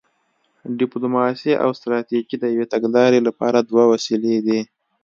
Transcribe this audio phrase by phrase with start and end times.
[0.79, 4.59] ډیپلوماسي او ستراتیژي د یوې تګلارې لپاره دوه وسیلې دي